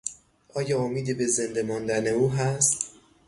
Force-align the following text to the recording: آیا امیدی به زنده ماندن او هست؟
آیا 0.53 0.79
امیدی 0.79 1.13
به 1.13 1.27
زنده 1.27 1.63
ماندن 1.63 2.07
او 2.07 2.31
هست؟ 2.31 2.91